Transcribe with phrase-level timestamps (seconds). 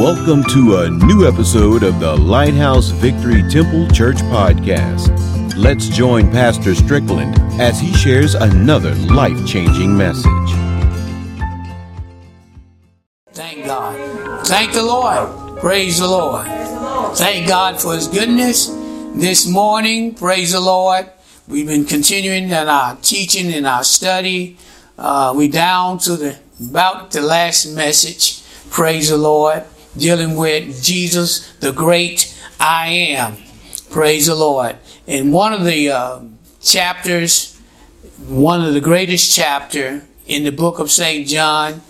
[0.00, 5.54] Welcome to a new episode of the Lighthouse Victory Temple Church podcast.
[5.58, 10.24] Let's join Pastor Strickland as he shares another life changing message.
[13.32, 14.46] Thank God.
[14.46, 15.58] Thank the Lord.
[15.58, 16.46] Praise the Lord.
[17.18, 18.68] Thank God for His goodness.
[19.14, 21.10] This morning, praise the Lord.
[21.46, 24.56] We've been continuing in our teaching and our study.
[24.96, 28.42] Uh, we down to the about the last message.
[28.70, 29.66] Praise the Lord
[29.96, 33.36] dealing with Jesus, the great I am.
[33.90, 34.76] Praise the Lord.
[35.06, 36.20] In one of the uh,
[36.62, 37.58] chapters,
[38.28, 41.26] one of the greatest chapter in the book of St.
[41.26, 41.82] John,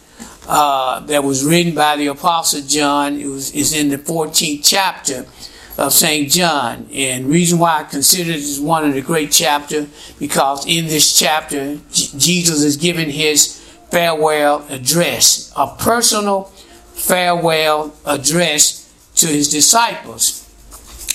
[0.48, 5.26] uh, that was written by the Apostle John, it was, is in the 14th chapter
[5.78, 6.28] of St.
[6.28, 6.88] John.
[6.92, 9.86] And reason why I consider this one of the great chapter,
[10.18, 13.58] because in this chapter, J- Jesus is giving his
[13.90, 16.52] farewell address, a personal
[17.00, 20.46] farewell address to his disciples.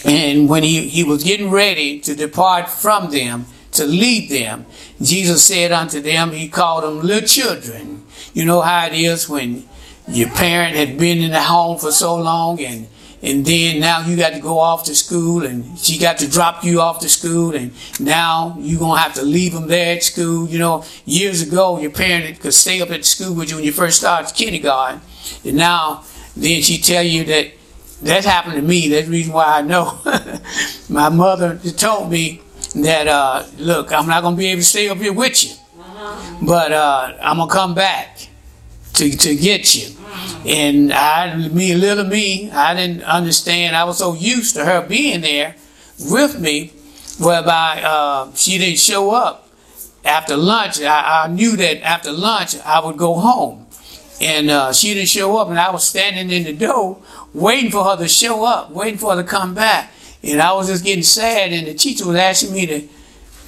[0.06, 4.66] And when he, he was getting ready to depart from them, to lead them,
[5.02, 8.06] Jesus said unto them, He called them little children.
[8.34, 9.68] You know how it is when
[10.08, 12.88] your parent had been in the home for so long and
[13.26, 16.64] and then now you got to go off to school and she got to drop
[16.64, 20.04] you off to school and now you're going to have to leave them there at
[20.04, 20.48] school.
[20.48, 23.72] You know, years ago, your parent could stay up at school with you when you
[23.72, 25.02] first started kindergarten.
[25.44, 26.04] And now,
[26.36, 27.52] then she tell you that
[28.02, 28.90] that happened to me.
[28.90, 30.00] That's the reason why I know.
[30.90, 32.42] My mother told me
[32.76, 35.56] that, uh, look, I'm not going to be able to stay up here with you,
[36.42, 38.28] but uh, I'm going to come back
[38.96, 39.96] to, to get you.
[40.46, 43.76] And I, me, little me, I didn't understand.
[43.76, 45.56] I was so used to her being there
[46.00, 46.72] with me,
[47.20, 49.50] whereby uh, she didn't show up
[50.04, 50.82] after lunch.
[50.82, 53.65] I, I, knew that after lunch I would go home,
[54.22, 57.02] and uh, she didn't show up, and I was standing in the door
[57.34, 59.92] waiting for her to show up, waiting for her to come back,
[60.24, 61.52] and I was just getting sad.
[61.52, 62.88] And the teacher was asking me to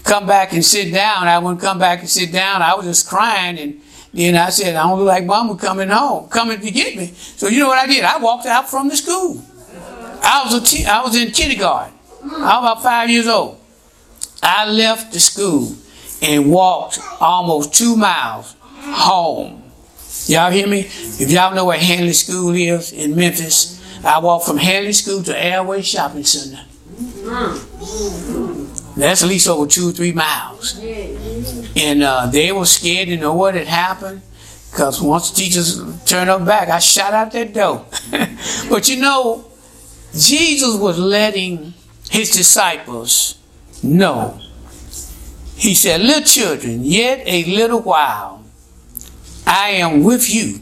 [0.03, 1.27] come back and sit down.
[1.27, 2.61] I wouldn't come back and sit down.
[2.61, 3.81] I was just crying and
[4.13, 7.07] then I said, I don't look like mama coming home, coming to get me.
[7.07, 8.03] So you know what I did?
[8.03, 9.43] I walked out from the school.
[10.23, 11.93] I was a t- I was in kindergarten.
[12.23, 13.59] I was about five years old.
[14.41, 15.75] I left the school
[16.21, 19.63] and walked almost two miles home.
[20.27, 20.81] Y'all hear me?
[20.81, 25.37] If y'all know where Hanley School is in Memphis, I walk from Hanley School to
[25.37, 26.65] Airway Shopping Center.
[28.97, 30.79] That's at least over two or three miles.
[31.77, 34.21] And uh, they were scared to know what had happened.
[34.71, 37.85] Because once the teachers turned up back, I shot out that door.
[38.69, 39.45] but you know,
[40.13, 41.73] Jesus was letting
[42.09, 43.39] his disciples
[43.81, 44.39] know.
[45.55, 48.36] He said, Little children, yet a little while,
[49.47, 50.59] I am with you.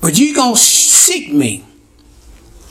[0.00, 1.64] But you're going to seek me.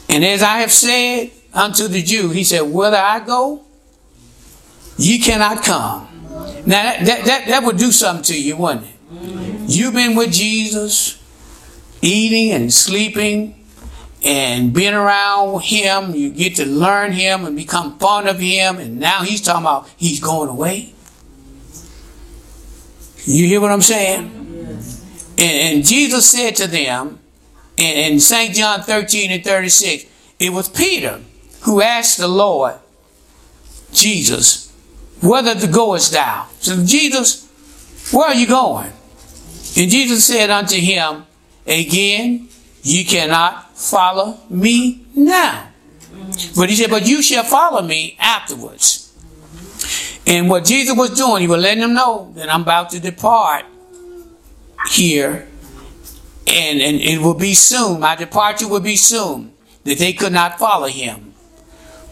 [0.10, 3.64] And as I have said unto the Jew, he said, Whether I go,
[4.98, 6.08] you cannot come.
[6.66, 9.70] Now that, that, that, that would do something to you, wouldn't it?
[9.70, 11.22] You've been with Jesus,
[12.02, 13.64] eating and sleeping
[14.24, 16.16] and being around him.
[16.16, 18.78] You get to learn him and become fond of him.
[18.78, 20.94] And now he's talking about he's going away.
[23.26, 24.30] You hear what I'm saying?
[25.38, 27.20] And, and Jesus said to them
[27.78, 28.54] in, in St.
[28.56, 30.06] John 13 and 36,
[30.40, 31.22] it was Peter
[31.62, 32.76] who asked the Lord,
[33.94, 34.72] Jesus,
[35.22, 36.48] whither goest thou?
[36.60, 37.48] So Jesus,
[38.12, 38.92] where are you going?
[39.78, 41.26] And Jesus said unto him,
[41.68, 42.50] Again,
[42.84, 45.70] you cannot follow me now.
[46.56, 49.11] But he said, But you shall follow me afterwards.
[50.32, 53.66] And what Jesus was doing, he was letting them know that I'm about to depart
[54.90, 55.46] here.
[56.48, 58.00] And, and it will be soon.
[58.00, 59.52] My departure will be soon.
[59.84, 61.34] That they could not follow him.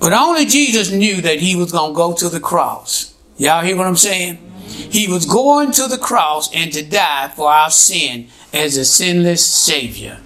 [0.02, 3.16] But only Jesus knew that he was going to go to the cross.
[3.38, 4.36] Y'all hear what I'm saying?
[4.66, 9.46] He was going to the cross and to die for our sin as a sinless
[9.46, 10.20] Savior.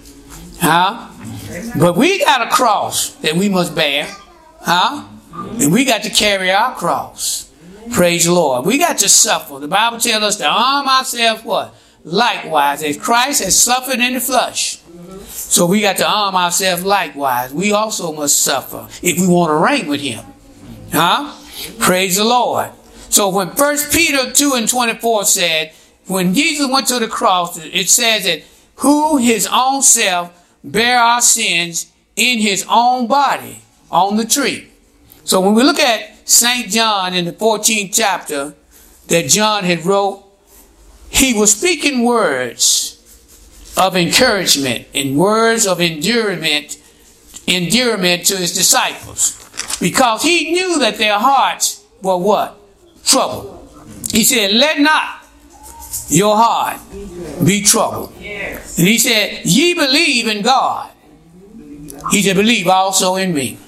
[0.58, 1.10] Huh?
[1.78, 4.08] But we got a cross that we must bear.
[4.62, 5.06] Huh?
[5.32, 7.43] And we got to carry our cross.
[7.92, 8.66] Praise the Lord.
[8.66, 9.58] We got to suffer.
[9.58, 11.74] The Bible tells us to arm ourselves what?
[12.04, 14.78] Likewise, as Christ has suffered in the flesh.
[15.24, 17.52] So we got to arm ourselves likewise.
[17.52, 20.24] We also must suffer if we want to reign with him.
[20.92, 21.34] Huh?
[21.78, 22.70] Praise the Lord.
[23.08, 25.72] So when First Peter 2 and 24 said,
[26.06, 28.42] when Jesus went to the cross, it says that
[28.76, 30.32] who his own self
[30.62, 34.68] bare our sins in his own body on the tree.
[35.24, 36.68] So when we look at St.
[36.68, 38.54] John in the 14th chapter
[39.08, 40.24] that John had wrote,
[41.10, 42.94] he was speaking words
[43.76, 46.78] of encouragement and words of endearment,
[47.46, 49.40] endurement to his disciples.
[49.80, 52.58] Because he knew that their hearts were what?
[53.04, 53.68] Troubled.
[54.10, 55.24] He said, Let not
[56.08, 56.80] your heart
[57.44, 58.12] be troubled.
[58.78, 60.90] And he said, Ye believe in God.
[62.10, 63.58] He said, Believe also in me.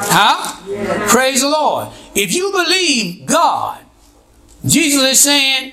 [0.00, 1.08] Huh?
[1.08, 1.88] Praise the Lord.
[2.14, 3.78] If you believe God,
[4.64, 5.72] Jesus is saying,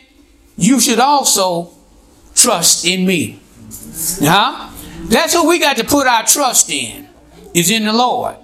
[0.57, 1.71] you should also
[2.35, 3.39] trust in me.
[4.21, 4.69] Huh?
[5.03, 7.07] That's what we got to put our trust in,
[7.53, 8.35] is in the Lord.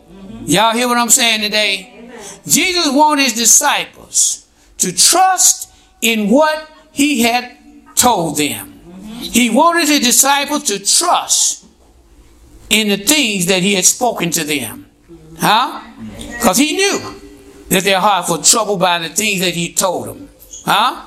[0.46, 2.12] Y'all hear what I'm saying today?
[2.46, 4.48] Jesus wanted his disciples
[4.78, 7.58] to trust in what he had
[7.96, 8.80] told them.
[9.20, 11.66] He wanted his disciples to trust
[12.70, 14.87] in the things that he had spoken to them.
[15.38, 15.82] Huh?
[16.18, 17.22] Because he knew
[17.70, 20.30] that their hearts were troubled by the things that he told them.
[20.66, 21.06] Huh?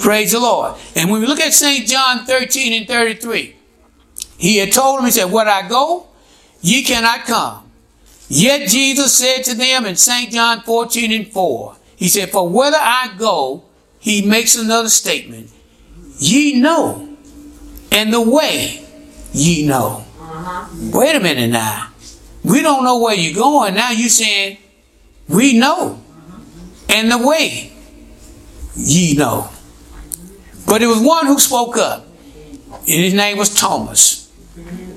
[0.00, 0.76] Praise the Lord.
[0.96, 1.86] And when we look at St.
[1.86, 3.56] John 13 and 33,
[4.38, 6.08] he had told them, he said, Where I go,
[6.60, 7.70] ye cannot come.
[8.28, 10.32] Yet Jesus said to them in St.
[10.32, 13.64] John 14 and 4, he said, For whether I go,
[13.98, 15.50] he makes another statement.
[16.18, 17.16] Ye know,
[17.90, 18.84] and the way
[19.32, 20.04] ye know.
[20.18, 20.66] Uh-huh.
[20.92, 21.91] Wait a minute now.
[22.44, 23.74] We don't know where you're going.
[23.74, 24.58] Now you're saying,
[25.28, 26.02] we know.
[26.88, 27.72] And the way
[28.76, 29.48] ye know.
[30.66, 32.06] But it was one who spoke up.
[32.72, 34.30] And his name was Thomas.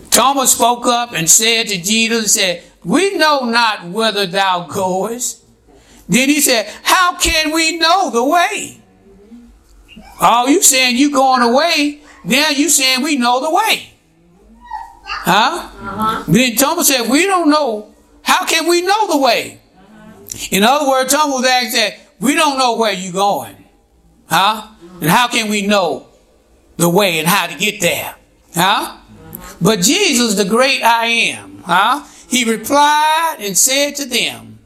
[0.10, 5.44] Thomas spoke up and said to Jesus, and said, We know not whither thou goest.
[6.08, 8.82] Then he said, How can we know the way?
[10.22, 13.95] Oh, you saying you going away, now you saying we know the way.
[15.24, 15.70] Huh?
[15.72, 16.24] Uh-huh.
[16.28, 17.94] Then Thomas said, We don't know.
[18.22, 19.62] How can we know the way?
[20.52, 23.56] In other words, Thomas was asked that, We don't know where you're going.
[24.28, 24.68] Huh?
[25.02, 26.08] And how can we know
[26.78, 28.16] the way and how to get there?
[28.54, 28.98] Huh?
[29.62, 32.04] But Jesus, the great I am, huh?
[32.30, 34.60] He replied and said to them,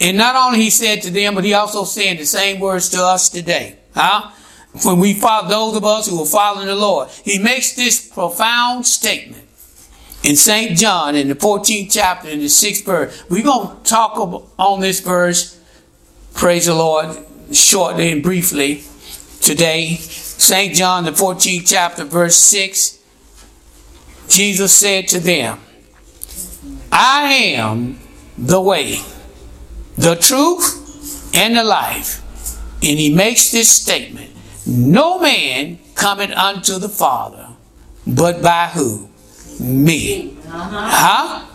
[0.00, 3.02] and not only he said to them, but he also said the same words to
[3.02, 3.78] us today.
[3.94, 4.32] Huh?
[4.84, 8.86] When we follow those of us who are following the Lord, he makes this profound
[8.86, 9.46] statement
[10.22, 10.76] in St.
[10.78, 13.24] John in the 14th chapter in the 6th verse.
[13.28, 14.16] We're going to talk
[14.58, 15.60] on this verse,
[16.34, 17.16] praise the Lord,
[17.52, 18.84] shortly and briefly
[19.40, 19.96] today.
[19.96, 20.74] St.
[20.74, 22.98] John, the 14th chapter, verse 6.
[24.28, 25.60] Jesus said to them,
[26.90, 27.98] I am
[28.38, 29.00] the way,
[29.96, 32.20] the truth, and the life.
[32.82, 34.30] And he makes this statement
[34.66, 37.48] No man cometh unto the Father,
[38.06, 39.08] but by who?
[39.62, 40.36] Me.
[40.48, 41.46] Huh?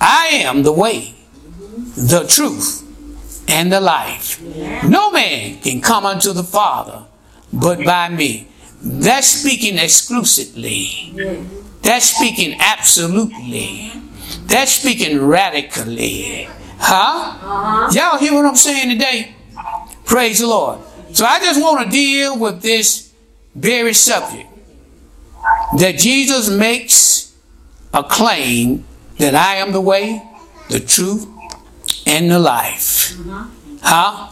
[0.00, 1.14] I am the way,
[1.96, 2.82] the truth,
[3.48, 4.40] and the life.
[4.84, 7.04] No man can come unto the Father
[7.52, 8.48] but by me.
[8.82, 11.12] That's speaking exclusively.
[11.82, 13.92] That's speaking absolutely.
[14.46, 16.48] That's speaking radically.
[16.78, 17.38] Huh?
[17.42, 17.90] Uh-huh.
[17.92, 19.34] Y'all hear what I'm saying today?
[20.04, 20.80] Praise the Lord.
[21.12, 23.12] So I just want to deal with this
[23.54, 24.48] very subject
[25.78, 27.34] that Jesus makes
[27.92, 28.84] a claim
[29.18, 30.22] that I am the way,
[30.68, 31.26] the truth,
[32.06, 33.16] and the life.
[33.82, 34.28] Huh?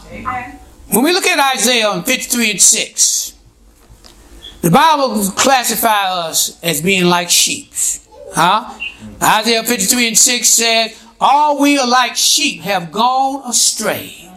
[0.89, 3.33] When we look at Isaiah 53 and 6,
[4.61, 7.71] the Bible classifies us as being like sheep.
[8.33, 8.77] Huh?
[9.21, 14.29] Isaiah 53 and 6 says, All we are like sheep have gone astray.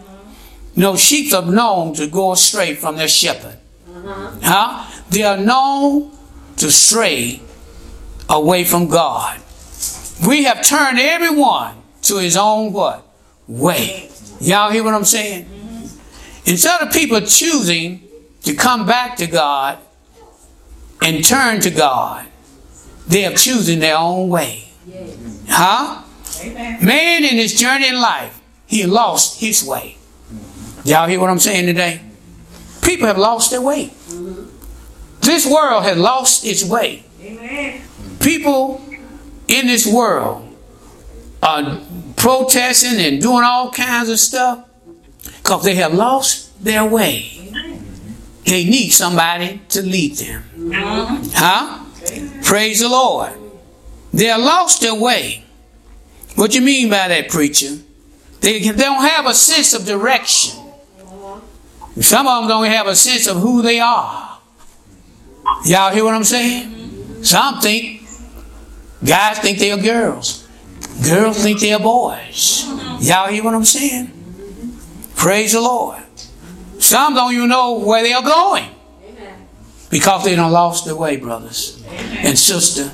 [0.75, 3.57] You know, sheep are known to go astray from their shepherd.
[3.87, 4.31] Uh-huh.
[4.41, 5.01] Huh?
[5.09, 6.11] They are known
[6.57, 7.41] to stray
[8.29, 9.39] away from God.
[10.25, 13.05] We have turned everyone to his own what?
[13.47, 14.09] Way.
[14.39, 15.45] Y'all hear what I'm saying?
[15.45, 16.49] Mm-hmm.
[16.49, 18.01] Instead of people choosing
[18.43, 19.77] to come back to God
[21.01, 22.25] and turn to God,
[23.07, 24.69] they are choosing their own way.
[25.47, 26.03] Huh?
[26.81, 29.97] Man in his journey in life, he lost his way.
[30.31, 30.89] Mm-hmm.
[30.89, 32.01] Y'all hear what I'm saying today?
[32.81, 33.87] People have lost their way.
[33.87, 34.44] Mm-hmm.
[35.25, 37.03] This world has lost its way.
[38.19, 38.81] People
[39.47, 40.55] in this world
[41.41, 41.81] are
[42.15, 44.65] protesting and doing all kinds of stuff
[45.23, 47.31] because they have lost their way.
[48.45, 50.43] They need somebody to lead them.
[50.71, 51.19] Uh-huh.
[51.33, 51.85] Huh?
[52.43, 53.33] Praise the Lord.
[54.13, 55.43] They have lost their way.
[56.35, 57.77] What do you mean by that, preacher?
[58.41, 60.61] They, they don't have a sense of direction.
[61.99, 64.34] Some of them don't have a sense of who they are.
[65.63, 67.23] Y'all hear what I'm saying?
[67.23, 68.01] Some think
[69.03, 70.47] guys think they are girls.
[71.03, 72.65] Girls think they are boys.
[72.99, 74.11] Y'all hear what I'm saying?
[75.15, 76.03] Praise the Lord.
[76.79, 78.69] Some don't even know where they are going.
[79.89, 82.91] Because they don't lost their way, brothers and sister.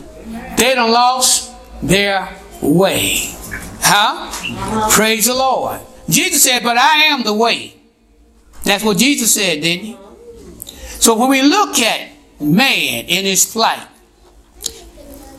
[0.58, 2.30] They don't lost their
[2.62, 3.34] way.
[3.82, 4.90] Huh?
[4.92, 5.82] Praise the Lord.
[6.10, 7.76] Jesus said, but I am the way.
[8.64, 9.98] That's what Jesus said, didn't he?
[11.00, 12.11] So when we look at
[12.42, 13.88] man in his plight,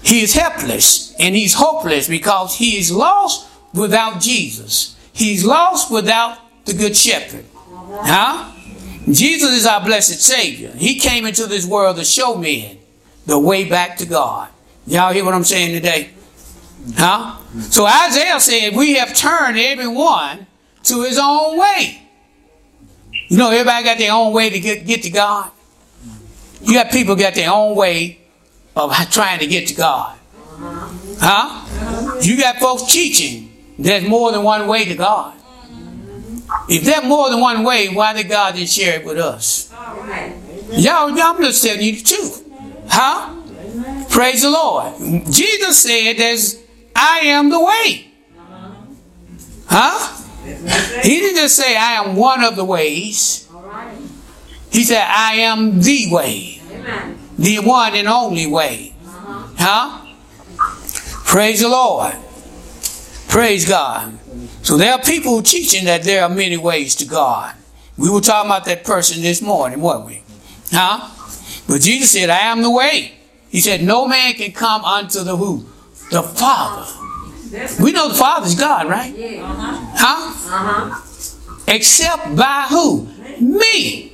[0.03, 4.97] he is helpless and he's hopeless because he is lost without Jesus.
[5.13, 7.45] He's lost without the good shepherd.
[7.55, 8.53] Huh?
[9.11, 10.73] Jesus is our blessed Savior.
[10.73, 12.79] He came into this world to show men
[13.27, 14.49] the way back to God.
[14.87, 16.11] Y'all hear what I'm saying today?
[16.97, 17.39] Huh?
[17.61, 20.47] So Isaiah said, We have turned everyone
[20.85, 22.03] to his own way.
[23.29, 25.51] You know, everybody got their own way to get, get to God.
[26.63, 28.21] You got people got their own way
[28.77, 30.19] of trying to get to God.
[31.21, 32.21] Huh?
[32.21, 35.35] You got folks teaching there's more than one way to God.
[36.69, 39.73] If there's more than one way, why did God didn't share it with us?
[40.73, 42.49] Y'all, I'm just telling you the truth.
[42.89, 43.35] Huh?
[44.11, 44.95] Praise the Lord.
[45.31, 46.63] Jesus said there's
[46.95, 48.13] I am the way.
[49.67, 50.19] Huh?
[51.03, 53.42] He didn't just say I am one of the ways.
[54.73, 56.61] He said I am the way.
[57.39, 58.95] The one and only way.
[59.59, 60.07] Huh?
[61.27, 62.15] Praise the Lord.
[63.29, 64.19] Praise God.
[64.63, 67.55] So there are people teaching that there are many ways to God.
[67.97, 70.23] We were talking about that person this morning, weren't we?
[70.71, 71.11] Huh?
[71.69, 73.13] But Jesus said, I am the way.
[73.51, 75.67] He said, No man can come unto the who?
[76.11, 76.91] The Father.
[77.83, 79.15] We know the Father's God, right?
[79.95, 80.33] Huh?
[80.57, 81.65] Uh-huh.
[81.69, 83.09] Except by who?
[83.41, 84.12] Me.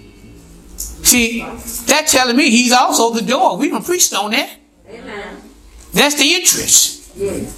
[1.09, 1.41] See,
[1.87, 3.57] that's telling me he's also the door.
[3.57, 4.51] We don't preach on that.
[4.91, 5.37] Amen.
[5.95, 7.17] That's the interest.
[7.17, 7.51] Yes.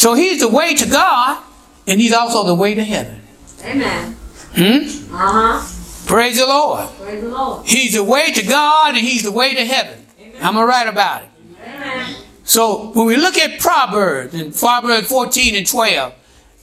[0.00, 1.42] So he's the way to God,
[1.86, 3.20] and he's also the way to heaven.
[3.64, 4.16] Amen.
[4.54, 5.14] Hmm?
[5.14, 6.06] Uh-huh.
[6.06, 6.88] Praise the Lord.
[6.98, 7.66] Praise the Lord.
[7.66, 10.06] He's the way to God, and he's the way to heaven.
[10.18, 10.36] Amen.
[10.40, 11.28] I'm going to write about it.
[11.62, 12.16] Amen.
[12.44, 16.14] So when we look at Proverbs, in Proverbs 14 and 12,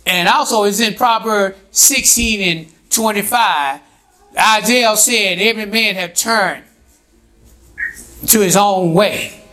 [0.08, 3.82] and also it's in Proverbs 16 and 25,
[4.38, 6.63] Isaiah said, every man have turned
[8.27, 9.44] to his own way.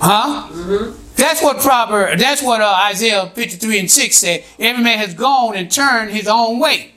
[0.00, 0.48] Huh?
[0.50, 1.00] Mm-hmm.
[1.16, 4.44] That's what Proverbs, that's what uh, Isaiah 53 and 6 said.
[4.58, 6.92] Every man has gone and turned his own way.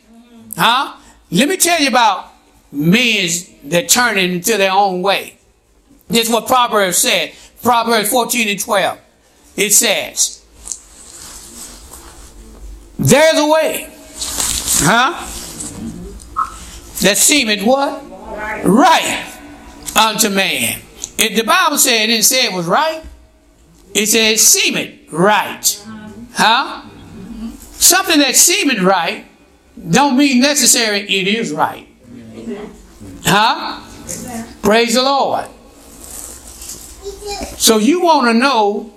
[0.58, 0.96] Huh?
[1.32, 2.32] Let me tell you about
[2.72, 3.30] men
[3.66, 5.38] that turning into their own way.
[6.08, 7.34] This is what Proverbs said.
[7.62, 9.00] Proverbs 14 and 12.
[9.58, 10.46] It says,
[12.98, 13.94] There's a way.
[14.80, 15.37] Huh?
[17.02, 18.04] That seemeth what?
[18.66, 19.34] Right
[19.96, 20.82] unto man.
[21.18, 23.04] If the Bible said it didn't say it was right,
[23.94, 25.86] it said seemeth right.
[26.34, 26.84] Huh?
[27.58, 29.26] Something that seemeth right
[29.90, 31.88] don't mean necessary it is right.
[33.26, 33.84] Huh?
[34.62, 35.48] Praise the Lord.
[37.58, 38.94] So you want to know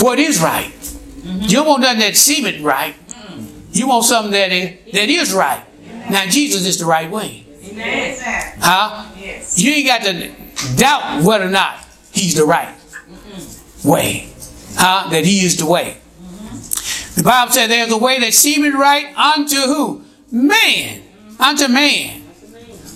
[0.00, 0.72] what is right.
[1.24, 2.94] You don't want nothing that seemeth right.
[3.72, 5.64] You want something that is, that is right.
[6.10, 7.46] Now Jesus is the right way.
[7.64, 8.16] Amen.
[8.58, 9.10] Huh?
[9.18, 9.58] Yes.
[9.60, 10.32] You ain't got to
[10.76, 11.78] doubt whether or not
[12.12, 12.74] he's the right
[13.84, 14.28] way.
[14.74, 15.08] Huh?
[15.10, 15.96] That he is the way.
[16.22, 17.20] Mm-hmm.
[17.20, 20.04] The Bible says there's a way that seemeth right unto who?
[20.30, 21.02] Man.
[21.38, 22.22] Unto man.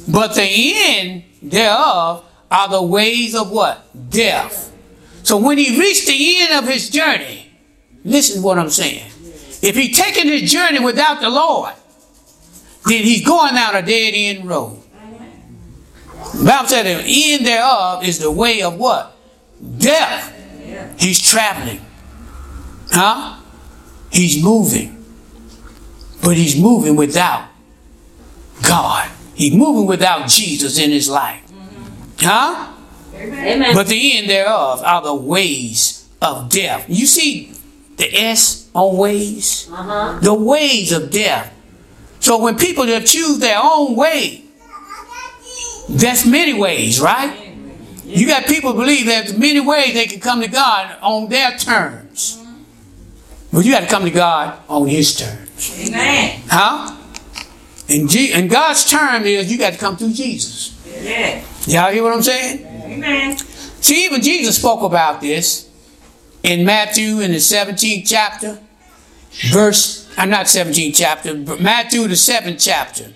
[0.08, 3.84] But the end thereof are the ways of what?
[4.10, 4.72] Death.
[5.22, 7.50] So when he reached the end of his journey,
[8.04, 9.06] listen to what I'm saying.
[9.62, 11.74] If he taken his journey without the Lord,
[12.86, 14.78] then he's going down a dead end road.
[16.34, 19.16] The Bible said the end thereof is the way of what?
[19.78, 20.36] Death.
[20.98, 21.80] He's traveling.
[22.90, 23.40] Huh?
[24.10, 25.04] He's moving.
[26.22, 27.48] But he's moving without
[28.62, 29.10] God.
[29.34, 31.42] He's moving without Jesus in his life.
[32.18, 32.72] Huh?
[33.14, 33.74] Amen.
[33.74, 36.84] But the end thereof are the ways of death.
[36.88, 37.52] You see
[37.96, 39.68] the S on ways?
[39.72, 40.18] Uh-huh.
[40.20, 41.52] The ways of death.
[42.20, 44.44] So when people that choose their own way,
[45.88, 47.54] that's many ways, right?
[48.04, 52.44] You got people believe there's many ways they can come to God on their terms.
[53.52, 55.88] But you got to come to God on His terms.
[55.88, 56.40] Amen.
[56.46, 56.96] Huh?
[57.88, 60.76] And, G- and God's term is you got to come through Jesus.
[61.02, 61.44] Yeah.
[61.66, 62.64] Y'all hear what I'm saying?
[62.66, 63.36] Amen.
[63.36, 65.68] See, even Jesus spoke about this
[66.42, 68.58] in Matthew in the 17th chapter,
[69.50, 73.12] verse, I'm not 17th chapter, but Matthew the 7th chapter,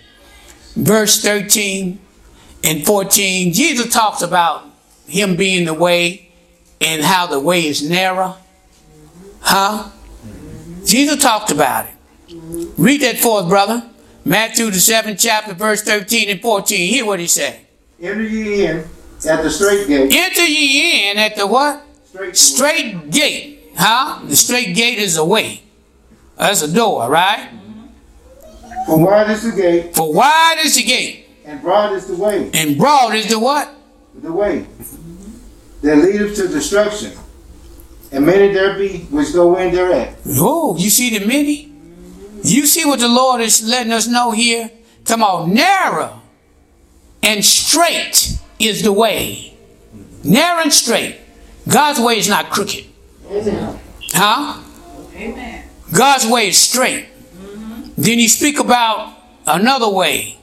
[0.76, 1.98] verse 13
[2.62, 3.52] and 14.
[3.52, 4.64] Jesus talks about
[5.06, 6.30] him being the way
[6.80, 8.36] and how the way is narrow.
[9.40, 9.90] Huh?
[10.84, 11.92] Jesus talked about it.
[12.78, 13.90] Read that for us, brother.
[14.24, 16.88] Matthew the 7th chapter, verse 13 and 14.
[16.88, 17.60] Hear what he said.
[18.00, 20.12] Enter ye in, at the straight gate.
[20.12, 21.84] Enter ye in at the what?
[22.06, 22.36] Straight.
[22.36, 23.60] Straight gate.
[23.76, 24.20] Huh?
[24.24, 25.63] The straight gate is a way.
[26.36, 27.50] That's a door, right?
[28.86, 32.50] For wide is the gate, For wide is the gate, and broad is the way,
[32.52, 33.70] and broad is the what?
[34.14, 34.66] the way
[35.82, 37.12] that leadeth to destruction.
[38.12, 40.16] And many there be which go in thereat.
[40.38, 41.72] Oh, you see the many?
[42.44, 44.70] You see what the Lord is letting us know here?
[45.04, 46.22] Come on, narrow
[47.24, 49.56] and straight is the way.
[50.22, 51.18] Narrow and straight.
[51.66, 52.84] God's way is not crooked.
[54.12, 54.62] Huh?
[55.16, 55.63] Amen.
[55.94, 57.06] God's way is straight.
[57.96, 60.38] Then you speak about another way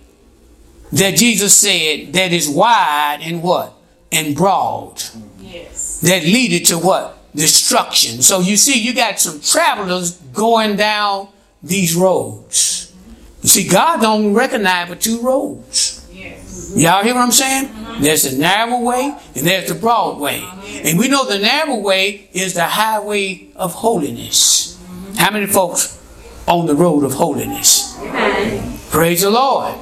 [0.93, 3.73] that Jesus said that is wide and what?
[4.11, 5.01] And broad.
[5.39, 6.01] Yes.
[6.01, 7.17] That leaded to what?
[7.35, 8.21] Destruction.
[8.21, 11.27] So you see, you got some travelers going down
[11.61, 12.93] these roads.
[13.41, 16.07] You see, God don't recognize but two roads.
[16.13, 16.73] Yes.
[16.75, 17.65] Y'all hear what I'm saying?
[17.65, 18.01] Uh-huh.
[18.01, 20.41] There's the narrow way and there's the broad way.
[20.41, 20.81] Uh-huh.
[20.85, 24.71] And we know the narrow way is the highway of holiness.
[25.17, 25.99] How many folks
[26.47, 27.97] on the road of holiness?
[27.99, 28.77] Amen.
[28.89, 29.75] Praise the Lord.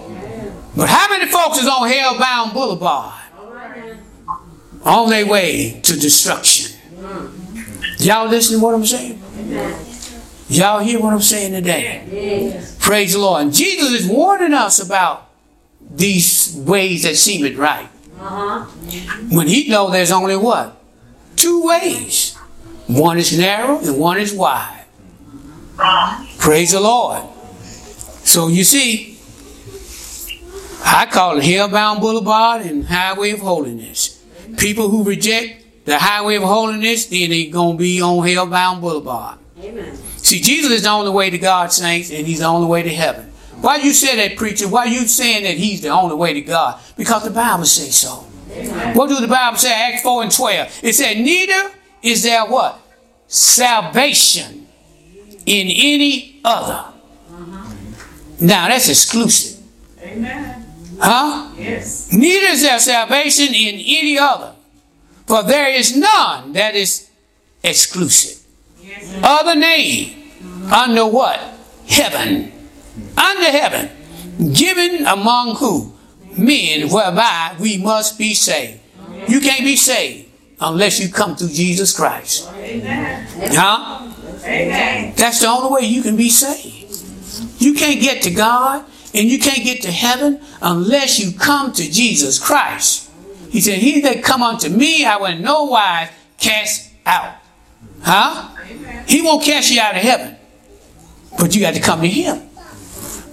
[0.76, 3.14] But how many folks is on Hellbound Boulevard?
[4.84, 6.78] On their way to destruction.
[7.98, 9.22] Y'all listen to what I'm saying?
[10.48, 12.08] Y'all hear what I'm saying today?
[12.10, 12.78] Yes.
[12.80, 13.42] Praise the Lord.
[13.44, 15.30] And Jesus is warning us about
[15.92, 17.90] these ways that seem it right.
[18.20, 18.66] Uh-huh.
[19.30, 20.82] When he know there's only what?
[21.36, 22.36] Two ways.
[22.88, 24.79] One is narrow and one is wide.
[26.40, 27.24] Praise the Lord.
[28.24, 29.18] So you see,
[30.84, 34.22] I call it Hellbound Boulevard and Highway of Holiness.
[34.58, 39.40] People who reject the Highway of Holiness, then they're gonna be on Hellbound Boulevard.
[39.62, 39.96] Amen.
[40.18, 42.90] See, Jesus is the only way to God, saints, and He's the only way to
[42.90, 43.32] heaven.
[43.62, 44.68] Why you say that, preacher?
[44.68, 46.80] Why you saying that He's the only way to God?
[46.98, 48.26] Because the Bible says so.
[48.96, 49.72] What do the Bible say?
[49.72, 50.80] Acts 4 and 12.
[50.84, 51.72] It said, Neither
[52.02, 52.80] is there what?
[53.28, 54.59] Salvation
[55.46, 56.86] in any other.
[58.40, 59.60] Now that's exclusive.
[60.02, 60.66] Amen.
[61.00, 61.52] Huh?
[61.58, 62.12] Yes.
[62.12, 64.54] Neither is there salvation in any other.
[65.28, 67.10] For there is none that is
[67.64, 68.44] exclusive.
[68.82, 69.20] Yes.
[69.24, 70.32] Other name
[70.72, 71.40] under what?
[71.88, 72.52] Heaven.
[73.18, 73.90] Under heaven.
[74.54, 75.94] Given among who?
[76.38, 78.80] Men whereby we must be saved.
[79.28, 80.30] You can't be saved
[80.62, 82.50] unless you come through Jesus Christ.
[82.56, 83.28] Amen.
[83.52, 84.10] Huh?
[84.44, 85.14] Amen.
[85.16, 87.62] That's the only way you can be saved.
[87.62, 91.92] You can't get to God and you can't get to heaven unless you come to
[91.92, 93.10] Jesus Christ.
[93.50, 97.36] He said, He that come unto me, I will in no wise cast out.
[98.02, 98.56] Huh?
[99.08, 100.36] He won't cast you out of heaven.
[101.38, 102.50] But you got to come to him.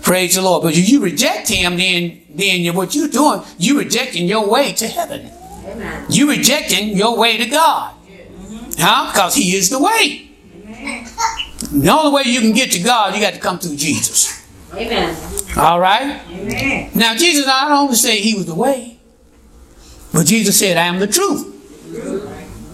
[0.02, 0.62] Praise the Lord.
[0.62, 4.86] But if you reject him, then then what you're doing, you rejecting your way to
[4.86, 5.30] heaven.
[5.64, 6.06] Amen.
[6.08, 7.94] You rejecting your way to God.
[8.78, 9.10] Huh?
[9.12, 10.30] Because he is the way.
[10.66, 14.44] The only way you can get to God, you got to come through Jesus.
[14.74, 15.16] Amen.
[15.56, 16.20] All right?
[16.28, 16.90] Amen.
[16.94, 18.98] Now, Jesus not only said he was the way,
[20.12, 21.52] but Jesus said, I am the truth.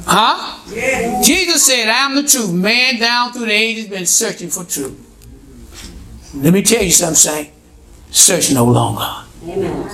[0.06, 0.58] Huh?
[0.70, 1.26] Yes.
[1.26, 2.52] Jesus said, I am the truth.
[2.52, 4.98] Man down through the ages been searching for truth.
[6.34, 7.50] Let me tell you something, Saint.
[8.10, 9.24] Search no longer.
[9.44, 9.88] Amen.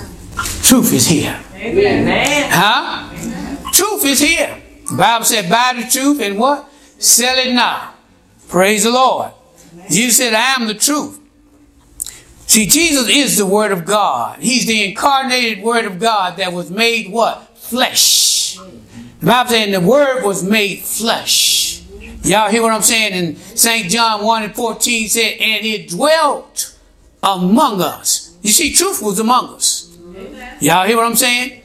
[0.63, 1.39] Truth is here.
[1.55, 2.49] Amen.
[2.51, 3.71] Huh?
[3.73, 4.63] Truth is here.
[4.89, 6.68] The Bible said, buy the truth and what?
[6.99, 7.97] Sell it not.
[8.49, 9.33] Praise the Lord.
[9.91, 11.21] Jesus said, I am the truth.
[12.47, 14.41] See, Jesus is the Word of God.
[14.41, 17.57] He's the incarnated Word of God that was made what?
[17.59, 18.59] Flesh.
[19.21, 21.83] The Bible saying the Word was made flesh.
[22.23, 23.13] Y'all hear what I'm saying?
[23.13, 23.89] In St.
[23.89, 26.75] John 1 and 14 said, and it dwelt
[27.23, 28.37] among us.
[28.43, 29.97] You see, truth was among us.
[30.61, 31.63] Y'all hear what I'm saying?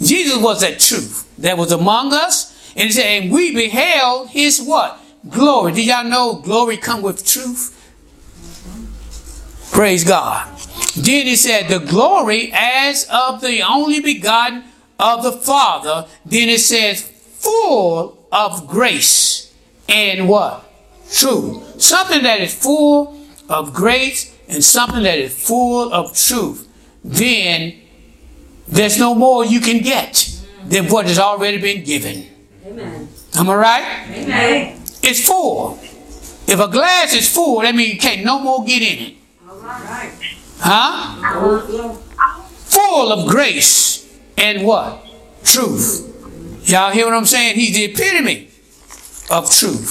[0.00, 2.51] Jesus was that truth that was among us.
[2.76, 4.98] And he said, and we beheld his what?
[5.28, 5.72] Glory.
[5.72, 7.78] Did y'all know glory come with truth?
[9.72, 10.48] Praise God.
[10.96, 14.64] Then he said, the glory as of the only begotten
[14.98, 16.06] of the Father.
[16.26, 19.54] Then it says, full of grace
[19.88, 20.64] and what?
[21.10, 21.80] Truth.
[21.80, 26.68] Something that is full of grace and something that is full of truth.
[27.04, 27.74] Then
[28.68, 32.31] there's no more you can get than what has already been given.
[32.72, 33.08] Amen.
[33.34, 34.08] Am I right?
[34.10, 34.80] Amen.
[35.02, 35.78] It's full.
[36.48, 39.14] If a glass is full, that means you can't no more get in it.
[39.46, 40.12] All right.
[40.58, 41.20] Huh?
[41.20, 42.42] Uh-huh.
[42.42, 44.08] Full of grace
[44.38, 45.04] and what?
[45.44, 46.08] Truth.
[46.64, 47.56] Y'all hear what I'm saying?
[47.56, 48.48] He's the epitome
[49.30, 49.88] of truth.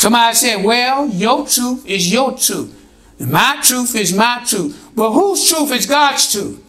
[0.00, 2.72] Somebody said, well, your truth is your truth.
[3.20, 4.90] My truth is my truth.
[4.96, 6.62] But whose truth is God's truth?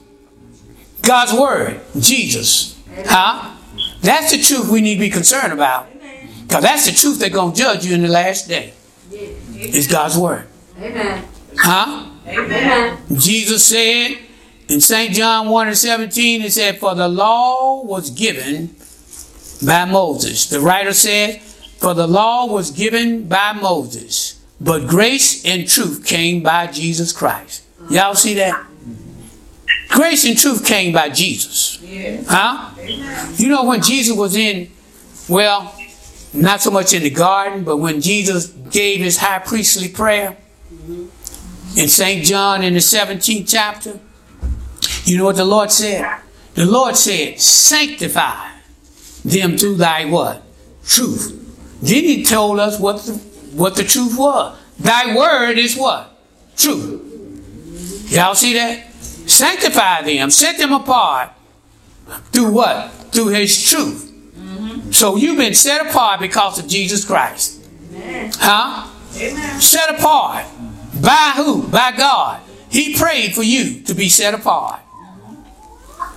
[1.01, 2.79] God's word, Jesus.
[3.05, 3.56] Huh?
[4.01, 5.87] That's the truth we need to be concerned about.
[6.47, 8.73] Because that's the truth that's going to judge you in the last day.
[9.11, 10.47] It's God's word.
[10.79, 11.25] Amen.
[11.57, 12.09] Huh?
[12.27, 12.97] Amen.
[13.15, 14.17] Jesus said
[14.69, 15.13] in St.
[15.13, 18.75] John 1 and 17, it said, For the law was given
[19.65, 20.49] by Moses.
[20.49, 26.43] The writer said, For the law was given by Moses, but grace and truth came
[26.43, 27.63] by Jesus Christ.
[27.89, 28.65] Y'all see that?
[29.89, 31.79] Grace and truth came by Jesus.
[32.27, 32.71] Huh?
[33.35, 34.69] You know, when Jesus was in,
[35.29, 35.73] well,
[36.33, 40.37] not so much in the garden, but when Jesus gave his high priestly prayer
[41.75, 42.23] in St.
[42.25, 43.99] John in the 17th chapter,
[45.05, 46.19] you know what the Lord said?
[46.53, 48.49] The Lord said, sanctify
[49.23, 50.43] them through thy what?
[50.85, 51.79] Truth.
[51.81, 53.13] Then he told us what the,
[53.53, 54.57] what the truth was.
[54.79, 56.11] Thy word is what?
[56.57, 58.11] Truth.
[58.11, 58.86] Y'all see that?
[59.27, 61.31] Sanctify them, set them apart
[62.31, 62.91] through what?
[63.11, 64.05] Through his truth.
[64.91, 67.61] So you've been set apart because of Jesus Christ.
[68.35, 68.87] Huh?
[69.59, 70.45] Set apart.
[71.01, 71.67] By who?
[71.67, 72.41] By God.
[72.69, 74.79] He prayed for you to be set apart.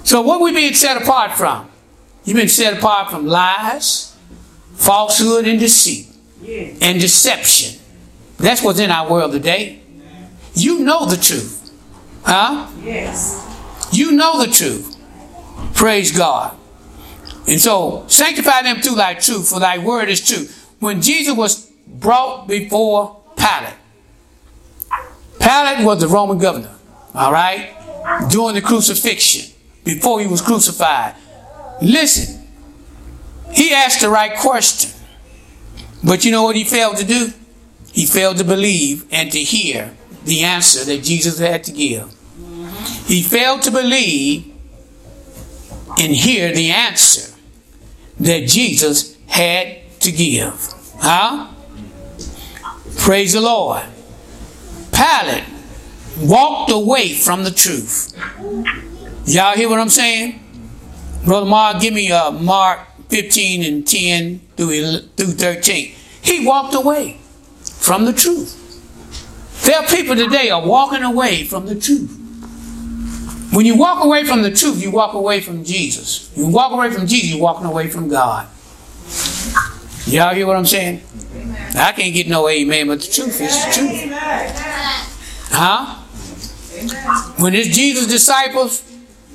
[0.05, 1.69] So what we being set apart from?
[2.25, 4.17] You've been set apart from lies,
[4.75, 6.07] falsehood, and deceit,
[6.81, 7.81] and deception.
[8.39, 9.81] That's what's in our world today.
[10.55, 11.60] You know the truth.
[12.23, 12.69] Huh?
[12.83, 13.47] Yes.
[13.93, 14.97] You know the truth.
[15.75, 16.57] Praise God.
[17.49, 20.47] And so sanctify them through thy truth, for thy word is true.
[20.79, 23.75] When Jesus was brought before Pilate,
[25.41, 26.75] Pilate was the Roman governor,
[27.15, 27.75] all right,
[28.31, 29.53] during the crucifixion,
[29.85, 31.15] before he was crucified.
[31.83, 32.47] Listen,
[33.53, 34.91] he asked the right question,
[36.05, 37.33] but you know what he failed to do?
[37.93, 42.15] He failed to believe and to hear the answer that Jesus had to give.
[43.07, 44.53] He failed to believe
[45.99, 47.35] and hear the answer
[48.21, 50.73] that Jesus had to give.
[50.99, 51.49] Huh?
[52.99, 53.83] Praise the Lord.
[54.93, 55.45] Pilate
[56.21, 58.15] walked away from the truth.
[59.27, 60.41] Y'all hear what I'm saying?
[61.25, 65.95] Brother Mark, give me uh, Mark 15 and 10 through, 11 through 13.
[66.23, 67.19] He walked away
[67.65, 68.57] from the truth.
[69.71, 72.11] There are people today are walking away from the truth.
[73.53, 76.29] When you walk away from the truth, you walk away from Jesus.
[76.37, 78.49] You walk away from Jesus, you're walking away from God.
[80.07, 81.03] Y'all hear what I'm saying?
[81.77, 84.13] I can't get no amen, but the truth is the truth.
[85.53, 85.95] Huh?
[87.41, 88.83] When it's Jesus' disciples,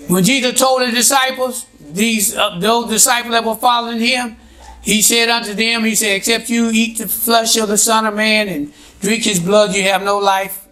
[0.10, 4.36] when Jesus told the disciples, these uh, those disciples that were following him,
[4.82, 8.16] he said unto them, he said, except you eat the flesh of the Son of
[8.16, 8.74] Man and
[9.06, 10.68] drink his blood, you have no life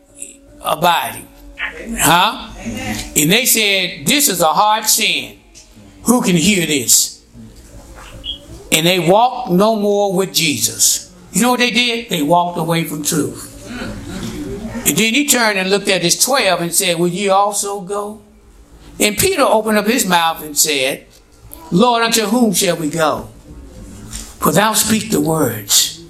[0.62, 1.28] abiding.
[2.00, 2.52] Huh?
[3.16, 5.40] And they said, This is a hard sin.
[6.06, 7.24] Who can hear this?
[8.72, 11.14] And they walked no more with Jesus.
[11.32, 12.10] You know what they did?
[12.10, 13.52] They walked away from truth.
[13.70, 18.22] And then he turned and looked at his twelve and said, Will ye also go?
[19.00, 21.06] And Peter opened up his mouth and said,
[21.72, 23.30] Lord, unto whom shall we go?
[24.40, 26.04] For thou speak the words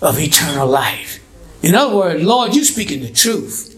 [0.00, 1.23] of eternal life.
[1.64, 3.70] In other words, Lord, you're speaking the truth.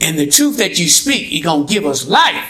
[0.00, 2.44] And the truth that you speak, you're going to give us life.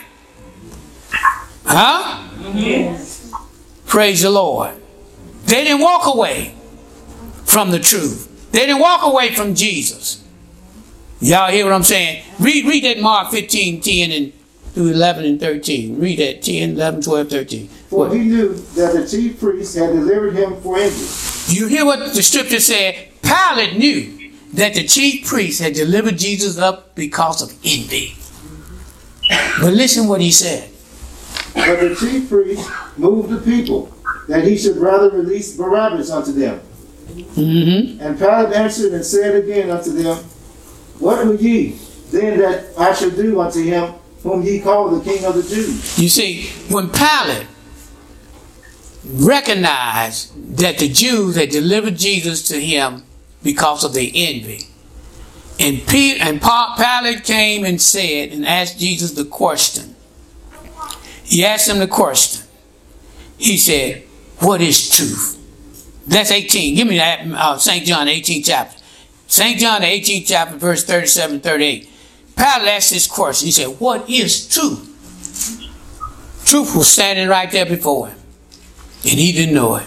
[1.65, 2.29] Huh?
[2.55, 3.33] Yes.
[3.87, 4.75] Praise the Lord.
[5.47, 6.55] They didn't walk away
[7.45, 8.51] from the truth.
[8.53, 10.23] They didn't walk away from Jesus.
[11.21, 12.25] Y'all hear what I'm saying?
[12.39, 14.33] Read, read that Mark 15, 10 and
[14.75, 15.99] through 11 and 13.
[15.99, 17.69] Read that 10, 11, 12, 13.
[17.69, 18.13] For What?
[18.13, 21.07] he knew that the chief priests had delivered him for injury.
[21.57, 23.09] You hear what the scripture said?
[23.23, 24.22] Pilate knew
[24.53, 28.15] that the chief priests had delivered Jesus up because of envy.
[29.61, 30.69] But listen what he said.
[31.55, 33.95] But the chief priests moved the people
[34.29, 36.59] that he should rather release Barabbas unto them.
[36.59, 40.17] hmm And Pilate answered and said again unto them,
[40.99, 41.79] What will ye
[42.11, 45.99] then that I should do unto him whom ye call the King of the Jews?
[45.99, 47.47] You see, when Pilate
[49.05, 53.03] recognized that the Jews had delivered Jesus to him
[53.43, 54.67] because of their envy,
[55.59, 59.95] and, Pe- and Pilate came and said and asked Jesus the question.
[61.25, 62.47] He asked him the question.
[63.39, 64.03] He said,
[64.39, 65.39] What is truth?
[66.07, 66.75] That's 18.
[66.75, 67.85] Give me that, uh, St.
[67.85, 68.83] John, 18 chapter.
[69.27, 69.59] St.
[69.59, 71.89] John, 18 chapter, verse 37 38.
[72.37, 73.47] Pilate asked this question.
[73.47, 74.89] He said, What is truth?
[76.45, 78.19] Truth was standing right there before him,
[79.05, 79.87] and he didn't know it.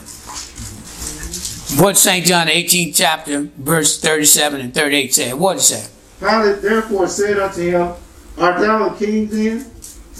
[1.78, 2.26] What St.
[2.26, 5.34] John, 18 chapter, verse 37 and 38 said?
[5.34, 5.90] What it said?
[6.20, 7.94] Pilate therefore said unto him,
[8.38, 9.66] Art thou a king then?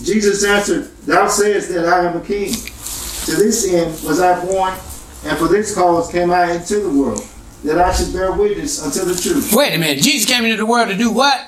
[0.04, 2.52] Jesus answered, Thou sayest that I am a king.
[2.52, 4.74] To this end was I born,
[5.26, 7.24] and for this cause came I into the world,
[7.64, 9.54] that I should bear witness unto the truth.
[9.56, 10.04] Wait a minute.
[10.04, 11.40] Jesus came into the world to do what?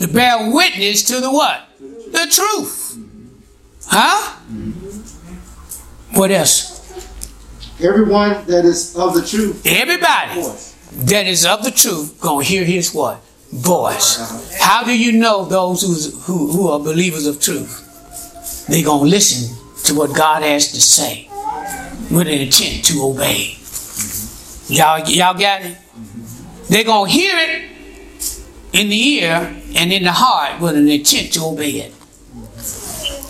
[0.00, 1.62] To bear witness to the what?
[1.78, 2.98] The truth.
[3.86, 4.36] Huh?
[4.52, 6.18] Mm-hmm.
[6.18, 6.79] What else?
[7.82, 10.42] Everyone that is of the truth, Everybody
[11.06, 13.22] that is of the truth gonna hear his what?
[13.52, 14.58] Voice.
[14.60, 18.66] How do you know those who's, who who are believers of truth?
[18.68, 21.28] They gonna listen to what God has to say
[22.10, 23.56] with an intent to obey.
[24.68, 25.76] Y'all y'all got it?
[26.68, 27.70] They gonna hear it
[28.72, 31.94] in the ear and in the heart with an intent to obey it.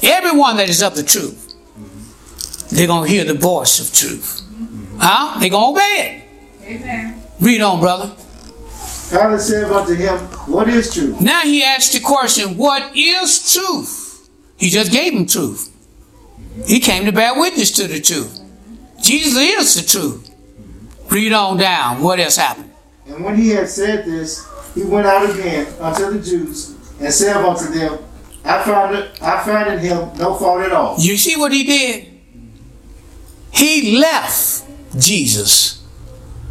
[0.03, 1.55] Everyone that is of the truth,
[2.71, 4.40] they're gonna hear the voice of truth.
[5.01, 5.41] Huh?
[5.41, 6.25] They gonna obey
[6.63, 6.67] it.
[6.67, 7.23] Amen.
[7.41, 8.15] Read on, brother.
[9.11, 11.21] Pilate said unto him, What is truth?
[11.21, 14.29] Now he asked the question, What is truth?
[14.59, 15.75] He just gave him truth.
[16.67, 18.41] He came to bear witness to the truth.
[19.03, 20.31] Jesus is the truth.
[21.11, 22.03] Read on down.
[22.03, 22.71] What else happened?
[23.07, 27.37] And when he had said this, he went out again unto the Jews, and said
[27.37, 27.99] unto them,
[28.45, 30.97] I found it, I found in him no fault at all.
[30.99, 32.07] You see what he did?
[33.51, 35.85] He left Jesus.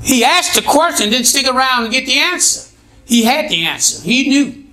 [0.02, 2.70] He asked the question, didn't stick around and get the answer.
[3.06, 4.02] He had the answer.
[4.04, 4.66] He knew.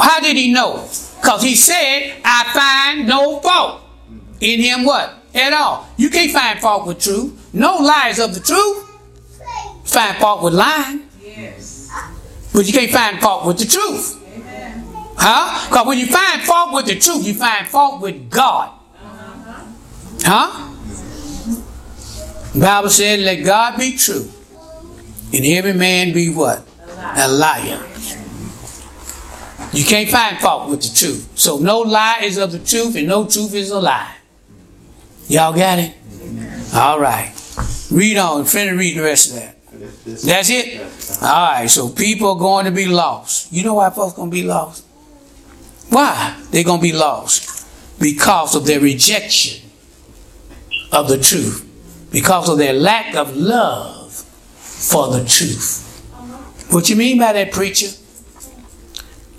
[0.00, 0.88] How did he know?
[1.20, 3.82] Because he said, I find no fault
[4.40, 5.14] in him what?
[5.34, 5.88] At all.
[5.96, 7.50] You can't find fault with truth.
[7.54, 8.88] No lies of the truth.
[9.84, 11.08] Find fault with lying.
[11.22, 11.90] Yes.
[12.52, 14.20] But you can't find fault with the truth.
[14.34, 14.84] Amen.
[15.16, 15.68] Huh?
[15.68, 18.70] Because when you find fault with the truth, you find fault with God.
[20.24, 20.71] Huh?
[22.54, 24.28] Bible said, let God be true.
[25.32, 26.66] And every man be what?
[27.16, 27.82] A liar.
[29.72, 31.32] You can't find fault with the truth.
[31.34, 34.16] So no lie is of the truth and no truth is a lie.
[35.28, 35.94] Y'all got it?
[36.74, 37.32] All right.
[37.90, 38.44] Read on.
[38.44, 39.56] Finna read the rest of that.
[40.04, 40.80] That's it?
[41.22, 41.70] All right.
[41.70, 43.50] So people are going to be lost.
[43.50, 44.84] You know why folks going to be lost?
[45.88, 46.38] Why?
[46.50, 47.66] They're going to be lost.
[47.98, 49.70] Because of their rejection
[50.90, 51.66] of the truth.
[52.12, 55.88] Because of their lack of love for the truth.
[56.70, 57.88] What you mean by that, preacher?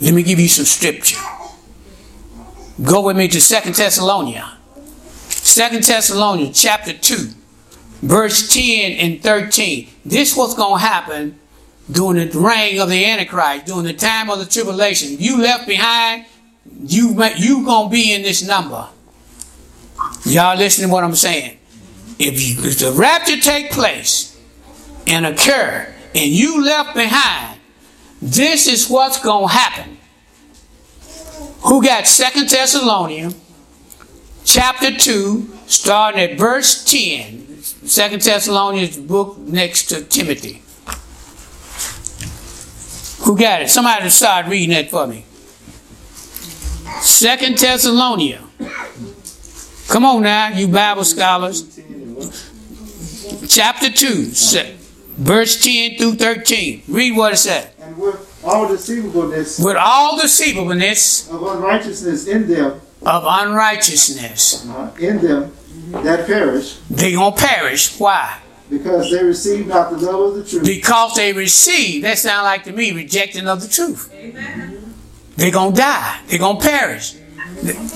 [0.01, 1.19] Let me give you some scripture.
[2.83, 4.45] Go with me to Second Thessalonians.
[5.29, 7.29] Second Thessalonians chapter 2,
[8.01, 9.89] verse 10 and 13.
[10.03, 11.39] This was going to happen
[11.91, 15.17] during the reign of the Antichrist, during the time of the tribulation.
[15.19, 16.25] You left behind,
[16.83, 18.87] you you gonna be in this number.
[20.25, 21.57] Y'all listening to what I'm saying?
[22.25, 24.39] If, you, if the rapture take place
[25.05, 27.59] and occur, and you left behind,
[28.21, 29.97] this is what's gonna happen.
[31.63, 33.35] Who got Second Thessalonians
[34.45, 37.61] chapter 2, starting at verse 10.
[37.61, 40.61] Second Thessalonians book next to Timothy.
[43.25, 43.69] Who got it?
[43.69, 45.25] Somebody start reading that for me.
[47.01, 48.47] Second Thessalonians.
[49.89, 51.79] Come on now, you Bible scholars.
[53.47, 54.31] Chapter 2,
[55.17, 56.83] verse 10 through 13.
[56.87, 57.71] Read what it said.
[57.79, 65.21] And with all deceivableness With all deceivableness of unrighteousness in them, of unrighteousness, uh, in
[65.21, 65.53] them
[65.91, 67.99] that perish, they gonna perish.
[67.99, 68.39] Why?
[68.69, 72.63] because they receive not the love of the truth, Because they receive, that sound like
[72.63, 74.11] to me, rejecting of the truth.
[74.13, 74.93] Amen.
[75.35, 76.21] They're going to die.
[76.27, 77.15] They're going to perish.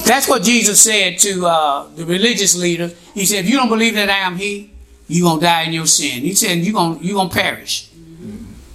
[0.05, 2.93] That's what Jesus said to uh, the religious leaders.
[3.13, 4.71] He said, if you don't believe that I am he,
[5.07, 6.21] you're going to die in your sin.
[6.23, 7.89] He said, you're going you gonna perish.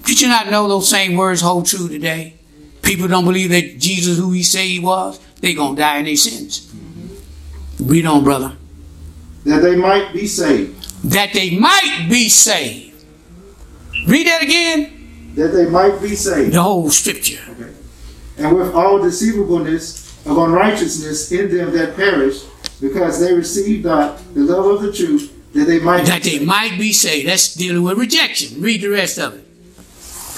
[0.04, 2.34] Did you not know those same words hold true today?
[2.82, 6.04] People don't believe that Jesus who he said he was, they're going to die in
[6.06, 6.72] their sins.
[7.80, 8.56] Read on, brother.
[9.44, 10.74] that they might be saved,
[11.10, 13.04] That they might be saved.
[14.06, 15.32] Read that again.
[15.36, 17.40] that they might be saved, The whole scripture.
[17.50, 17.72] Okay.
[18.38, 22.44] and with all deceivableness of unrighteousness in them that perish,
[22.80, 26.36] because they received not the love of the truth, that they might that be they
[26.38, 26.46] saved.
[26.46, 27.28] might be saved.
[27.28, 28.60] That's dealing with rejection.
[28.60, 29.44] Read the rest of it.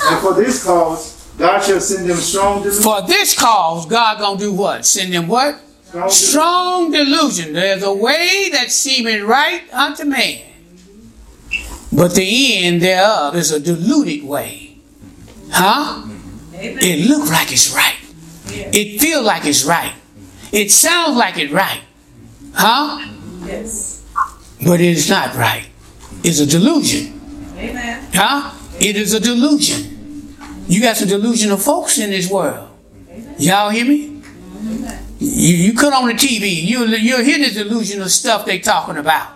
[0.07, 2.83] And for this cause, God shall send them strong delusion.
[2.83, 4.85] For this cause, God gonna do what?
[4.85, 5.61] Send them what?
[5.85, 6.11] Strong delusion.
[6.11, 7.53] Strong delusion.
[7.53, 10.43] There's a way that seemeth right unto man,
[11.93, 14.77] but the end thereof is a deluded way.
[15.51, 16.09] Huh?
[16.55, 17.95] It look like it's right.
[18.55, 19.95] It feel like it's right.
[20.53, 21.81] It sounds like it's right.
[22.55, 23.07] Huh?
[23.45, 24.05] Yes.
[24.65, 25.67] But it is not right.
[26.23, 27.21] It's a delusion.
[27.57, 28.09] Amen.
[28.15, 28.53] Huh?
[28.81, 30.37] It is a delusion.
[30.67, 32.71] You got some delusional folks in this world.
[33.39, 34.23] Y'all hear me?
[35.19, 39.29] You, you cut on the TV, you, you're hearing the delusional stuff they talking about.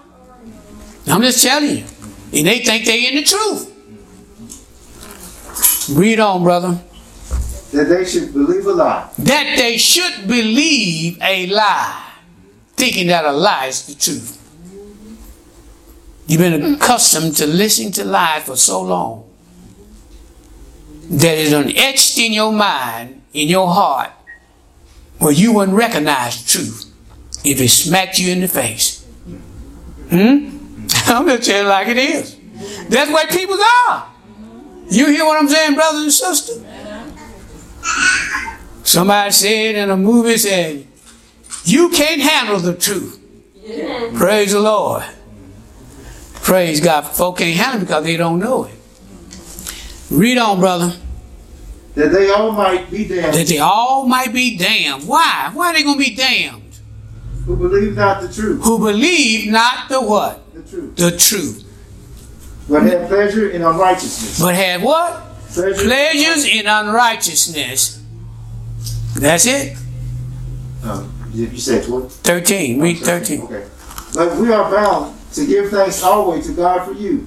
[1.07, 1.85] I'm just telling you.
[2.33, 3.75] And they think they in the truth.
[5.91, 6.79] Read on, brother.
[7.73, 9.11] That they should believe a lie.
[9.19, 12.13] That they should believe a lie,
[12.77, 14.35] thinking that a lie is the truth.
[16.27, 19.25] You've been accustomed to listening to lies for so long
[21.11, 24.11] that it's etched in your mind, in your heart,
[25.19, 26.93] where you wouldn't recognize truth
[27.45, 29.05] if it smacked you in the face.
[30.11, 30.59] Hmm?
[31.07, 32.37] I'm just telling you like it is.
[32.89, 34.11] That's where people are.
[34.91, 36.65] You hear what I'm saying, brothers and sisters?
[38.83, 40.87] Somebody said in a movie, said,
[41.65, 43.21] you can't handle the truth.
[44.15, 45.05] Praise the Lord.
[46.35, 47.03] Praise God.
[47.03, 48.75] Folk can't handle it because they don't know it.
[50.11, 50.95] Read on, brother.
[51.95, 55.07] That they all might be damned That they all might be damned.
[55.07, 55.51] Why?
[55.53, 56.69] Why are they going to be damned?
[57.49, 58.63] who believe not the truth.
[58.63, 60.53] Who believe not the what?
[60.53, 60.97] The truth.
[60.97, 61.65] The truth.
[62.69, 64.39] But have pleasure in unrighteousness.
[64.39, 65.28] But have what?
[65.53, 68.03] Pleasure Pleasures in unrighteousness.
[69.19, 69.77] That's it.
[70.85, 72.13] Um, you you said 12?
[72.13, 72.81] 13.
[72.81, 73.43] Read 13.
[73.43, 73.67] Okay.
[74.15, 77.27] But we are bound to give thanks always to God for you,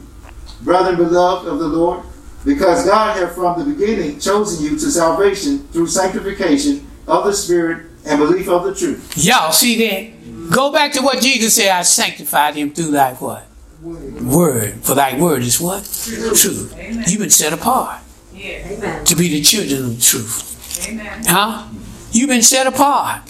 [0.61, 2.03] brethren beloved of the Lord,
[2.45, 7.87] because God hath from the beginning chosen you to salvation through sanctification of the Spirit
[8.05, 9.13] and belief of the truth.
[9.15, 10.51] Y'all see that?
[10.51, 11.69] Go back to what Jesus said.
[11.69, 13.47] I sanctified him through thy what?
[13.81, 14.75] Word.
[14.83, 15.83] For thy word is what?
[15.83, 16.75] Truth.
[17.07, 18.01] You've been set apart
[18.43, 19.05] Amen.
[19.05, 20.87] to be the children of the truth.
[20.89, 21.23] Amen.
[21.25, 21.67] Huh?
[22.11, 23.21] You've been set apart.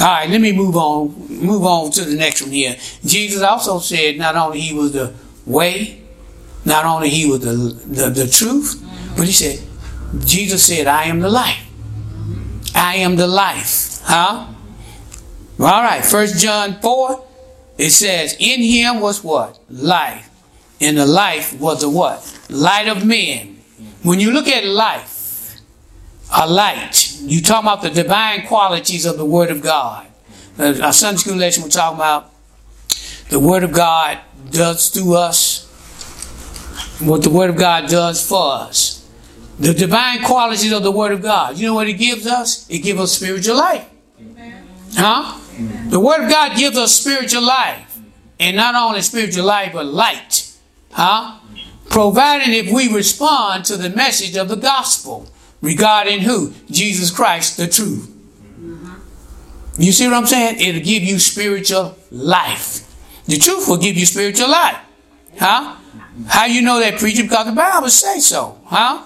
[0.00, 1.14] All right, let me move on.
[1.28, 2.76] Move on to the next one here.
[3.04, 5.12] Jesus also said not only he was the
[5.44, 6.02] way,
[6.64, 7.52] not only he was the
[7.86, 8.82] the, the truth,
[9.16, 9.60] but he said,
[10.24, 11.66] Jesus said, "I am the life.
[12.74, 14.46] I am the life." Huh?
[15.58, 16.02] All right.
[16.02, 17.22] First John four,
[17.76, 20.30] it says, "In him was what life,
[20.80, 23.59] and the life was the what light of men."
[24.02, 25.20] When you look at life,
[26.32, 27.16] a light.
[27.20, 30.06] You talk about the divine qualities of the Word of God.
[30.58, 32.32] Uh, Our Sunday school lesson, we're talking about
[33.28, 34.18] the Word of God
[34.50, 35.66] does through us,
[37.00, 39.08] what the Word of God does for us.
[39.58, 41.58] The divine qualities of the Word of God.
[41.58, 42.68] You know what it gives us?
[42.70, 43.86] It gives us spiritual life.
[44.94, 45.38] Huh?
[45.90, 47.98] The Word of God gives us spiritual life.
[48.38, 50.50] And not only spiritual life, but light.
[50.92, 51.39] Huh?
[51.90, 55.28] Providing if we respond to the message of the gospel
[55.60, 56.54] regarding who?
[56.70, 58.16] Jesus Christ, the truth.
[59.76, 60.60] You see what I'm saying?
[60.60, 62.86] It'll give you spiritual life.
[63.26, 64.78] The truth will give you spiritual life.
[65.38, 65.76] Huh?
[66.28, 67.24] How you know that preacher?
[67.24, 68.60] Because the Bible say so.
[68.66, 69.04] Huh?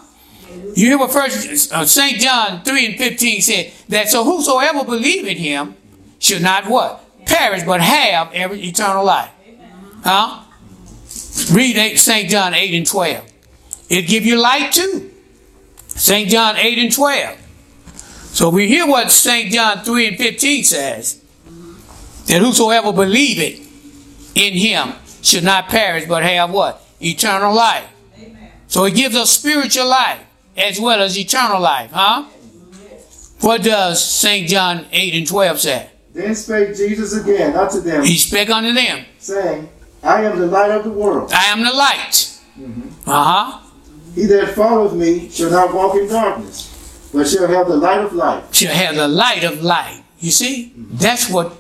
[0.75, 2.19] You hear what first uh, St.
[2.19, 5.75] John 3 and 15 said that so whosoever believe in him
[6.19, 7.01] should not what?
[7.25, 9.31] Perish, but have every eternal life.
[10.03, 10.44] Huh?
[11.53, 12.31] Read St.
[12.31, 13.25] John 8 and 12.
[13.89, 15.11] It'll give you light too.
[15.89, 16.29] St.
[16.29, 17.39] John 8 and 12.
[18.33, 19.53] So we hear what St.
[19.53, 21.21] John 3 and 15 says.
[22.27, 23.61] That whosoever believeth
[24.35, 26.83] in him should not perish, but have what?
[27.01, 27.85] Eternal life.
[28.67, 30.21] So it gives us spiritual life
[30.57, 32.25] as well as eternal life, huh?
[33.41, 34.49] What does St.
[34.49, 35.91] John 8 and 12 say?
[36.13, 39.69] Then spake Jesus again unto them, He spake unto them, saying,
[40.05, 41.33] I am the light of the world.
[41.33, 42.41] I am the light.
[43.07, 43.61] Uh huh.
[44.15, 48.13] He that follows me shall not walk in darkness, but shall have the light of
[48.13, 48.55] life.
[48.55, 50.03] Shall have the light of life.
[50.21, 50.73] You see?
[50.77, 51.57] That's what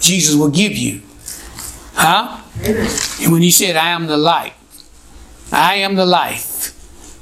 [0.00, 1.02] Jesus will give you.
[1.94, 2.40] Huh?
[2.62, 4.52] And when he said, I am the light,
[5.52, 6.74] I am the life.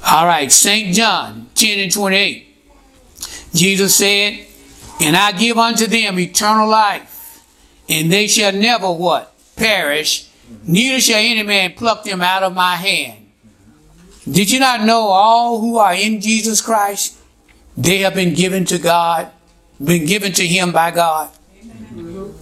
[0.05, 0.93] All right, St.
[0.93, 2.47] John 10 and 28.
[3.53, 4.45] Jesus said,
[5.01, 7.43] And I give unto them eternal life,
[7.87, 9.34] and they shall never what?
[9.55, 10.29] Perish,
[10.63, 13.25] neither shall any man pluck them out of my hand.
[14.29, 17.17] Did you not know all who are in Jesus Christ?
[17.77, 19.31] They have been given to God,
[19.83, 21.29] been given to Him by God.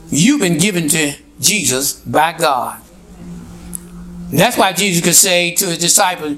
[0.10, 2.82] You've been given to Jesus by God.
[4.32, 6.38] That's why Jesus could say to his disciples,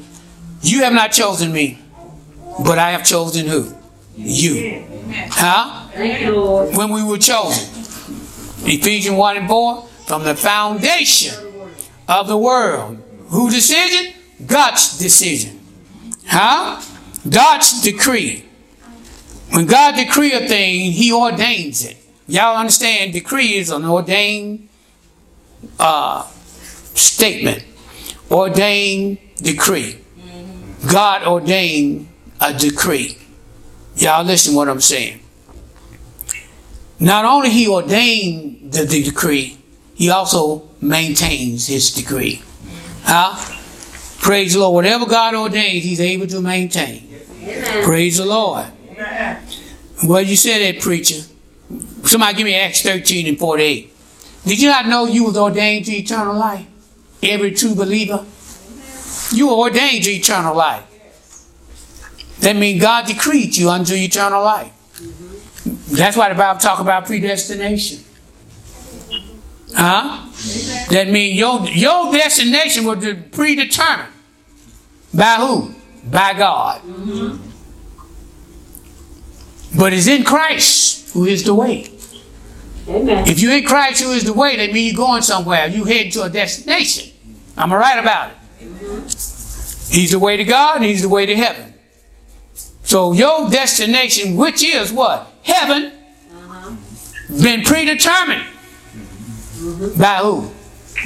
[0.61, 1.79] You have not chosen me,
[2.65, 3.73] but I have chosen who?
[4.17, 4.83] You.
[5.29, 5.87] Huh?
[5.93, 6.75] Thank you, Lord.
[6.75, 7.69] When we were chosen.
[8.67, 11.33] Ephesians 1 and 4, from the foundation
[12.07, 13.01] of the world.
[13.29, 14.13] Who decision?
[14.45, 15.59] God's decision.
[16.27, 16.81] Huh?
[17.29, 18.45] God's decree.
[19.49, 21.97] When God decree a thing, He ordains it.
[22.27, 23.13] Y'all understand?
[23.13, 24.67] Decree is an ordained
[25.79, 27.63] uh, statement,
[28.31, 29.99] ordained decree.
[30.91, 32.07] God ordained
[32.41, 33.17] a decree.
[33.95, 35.19] Y'all listen what I'm saying.
[36.99, 39.57] Not only he ordained the, the decree,
[39.95, 42.43] he also maintains his decree.
[43.03, 43.35] Huh?
[44.19, 44.75] Praise the Lord.
[44.75, 47.07] Whatever God ordains, he's able to maintain.
[47.83, 48.65] Praise the Lord.
[50.03, 51.21] Well, you said that, preacher.
[52.03, 53.93] Somebody give me Acts 13 and 48.
[54.45, 56.67] Did you not know you was ordained to eternal life?
[57.23, 58.25] Every true believer.
[59.31, 60.83] You were ordained to eternal life.
[62.41, 64.71] That means God decreed you unto eternal life.
[65.91, 68.04] That's why the Bible talk about predestination.
[69.75, 70.25] Huh?
[70.89, 74.13] That means your, your destination was predetermined.
[75.13, 75.75] By who?
[76.09, 76.81] By God.
[76.81, 77.41] Mm-hmm.
[79.77, 81.89] But it's in Christ who is the way.
[82.87, 83.27] Amen.
[83.27, 85.67] If you're in Christ who is the way, that means you're going somewhere.
[85.67, 87.11] You heading to a destination.
[87.57, 88.37] I'm right about it?
[88.63, 89.01] Mm-hmm.
[89.93, 91.73] He's the way to God and he's the way to heaven.
[92.83, 95.27] So your destination, which is what?
[95.43, 95.91] Heaven,
[96.31, 96.75] uh-huh.
[97.41, 98.45] been predetermined.
[99.97, 100.51] By who?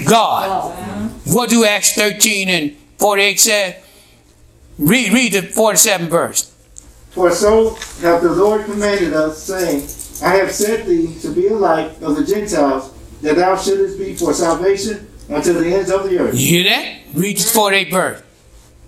[0.06, 1.12] God.
[1.26, 3.82] What do Acts 13 and 48 say?
[4.78, 6.52] Read, read the 47 verse.
[7.12, 9.84] For so hath the Lord commanded us, saying,
[10.24, 14.16] I have set thee to be a light of the Gentiles, that thou shouldest be
[14.16, 16.36] for salvation unto the ends of the earth.
[16.36, 17.00] You hear that?
[17.14, 18.24] Read the 48 verse.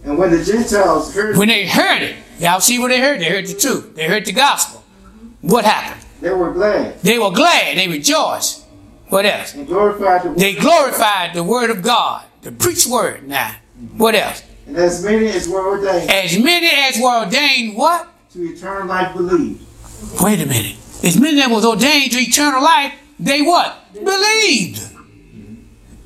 [0.03, 3.19] And when the Gentiles heard, When they heard it, y'all see what they heard?
[3.19, 3.95] They heard the truth.
[3.95, 4.83] They heard the gospel.
[5.41, 6.05] What happened?
[6.21, 7.77] they were glad They were glad.
[7.77, 8.60] They rejoiced.
[9.11, 9.53] What else?
[9.55, 10.39] and glorified the word.
[10.39, 13.27] They glorified the word of God, the preached word.
[13.27, 13.55] Now,
[13.97, 14.41] what else?
[14.65, 18.07] And as many as were ordained As many as were ordained, what?
[18.31, 19.61] to eternal life believed.
[20.21, 20.77] Wait a minute.
[21.03, 23.93] As many that was ordained to eternal life, they what?
[23.93, 24.77] Believed.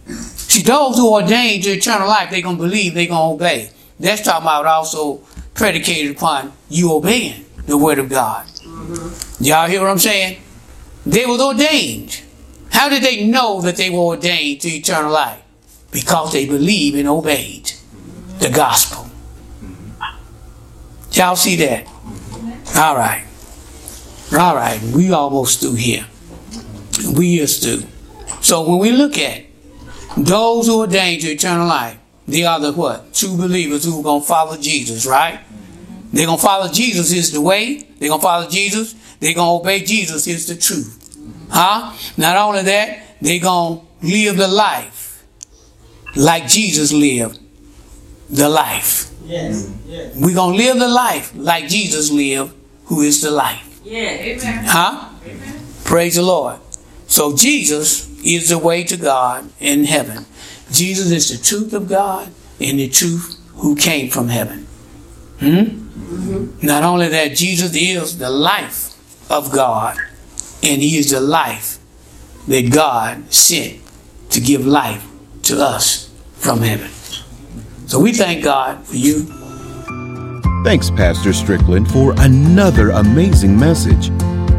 [0.08, 3.70] See, those who ordained to eternal life, they gonna believe, they gonna obey.
[4.00, 5.18] That's talking about also
[5.54, 8.48] predicated upon you obeying the word of God.
[8.48, 9.44] Mm-hmm.
[9.44, 10.42] Y'all hear what I'm saying?
[11.06, 12.22] They was ordained.
[12.76, 15.42] How did they know that they were ordained to eternal life?
[15.92, 17.72] Because they believed and obeyed
[18.40, 19.10] the gospel.
[21.14, 21.88] Y'all see that?
[22.76, 23.24] All right.
[24.38, 24.82] All right.
[24.94, 26.06] We almost through here.
[27.16, 27.88] We is through.
[28.42, 29.46] So when we look at
[30.18, 31.98] those who are ordained to eternal life,
[32.28, 33.14] they are the what?
[33.14, 35.40] True believers who are going to follow Jesus, right?
[36.12, 37.88] They're going to follow Jesus is the way.
[38.00, 38.96] They're going to follow Jesus.
[39.22, 41.05] They're going to obey Jesus is the truth.
[41.50, 41.94] Huh?
[42.18, 45.26] Not only that, they're going to live the life
[46.16, 47.40] like Jesus lived
[48.30, 49.12] the life.
[49.26, 49.72] Yes.
[49.88, 50.16] Yes.
[50.16, 52.54] We're going to live the life like Jesus lived,
[52.86, 53.80] who is the life.
[53.84, 54.10] Yeah.
[54.10, 54.66] Amen.
[54.66, 55.10] Huh?
[55.26, 55.60] Amen.
[55.84, 56.60] Praise the Lord.
[57.08, 60.26] So Jesus is the way to God in heaven.
[60.72, 62.30] Jesus is the truth of God
[62.60, 64.68] and the truth who came from heaven.
[65.40, 66.58] Hmm?
[66.62, 68.96] Not only that, Jesus is the life
[69.30, 69.98] of God,
[70.66, 71.80] and He is the life
[72.48, 73.80] that God sent
[74.32, 75.06] to give life
[75.44, 76.90] to us from heaven.
[77.88, 79.26] So we thank God for you.
[80.64, 84.10] Thanks, Pastor Strickland, for another amazing message.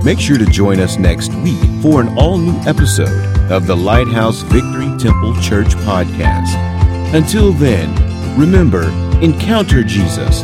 [0.04, 4.42] Make sure to join us next week for an all new episode of the Lighthouse
[4.42, 6.54] Victory Temple Church podcast.
[7.12, 7.90] Until then,
[8.38, 8.84] remember
[9.20, 10.42] encounter Jesus,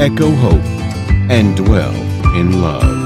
[0.00, 0.64] echo hope,
[1.30, 1.94] and dwell
[2.34, 3.03] in love.